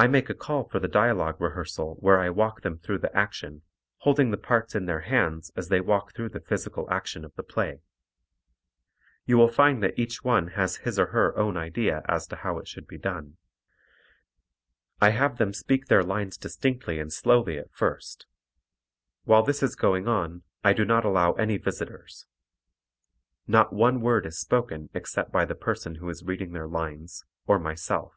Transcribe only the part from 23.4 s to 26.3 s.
Not one word is spoken except by the person who is